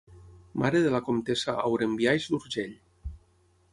Mare 0.61 0.79
de 0.85 0.93
la 0.95 1.01
comtessa 1.09 1.55
Aurembiaix 1.67 2.29
d'Urgell. 2.33 2.77